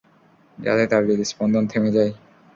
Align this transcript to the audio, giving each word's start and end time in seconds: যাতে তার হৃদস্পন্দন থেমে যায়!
যাতে 0.57 0.83
তার 0.87 1.03
হৃদস্পন্দন 1.07 1.63
থেমে 1.71 1.91
যায়! 1.91 2.11